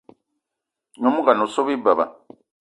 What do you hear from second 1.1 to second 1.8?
ngón o so bi